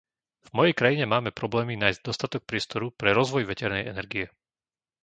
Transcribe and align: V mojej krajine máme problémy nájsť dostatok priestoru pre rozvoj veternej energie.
V 0.49 0.49
mojej 0.57 0.73
krajine 0.79 1.05
máme 1.13 1.29
problémy 1.39 1.73
nájsť 1.83 2.01
dostatok 2.09 2.41
priestoru 2.49 2.87
pre 2.99 3.09
rozvoj 3.19 3.43
veternej 3.51 3.83
energie. 3.93 4.25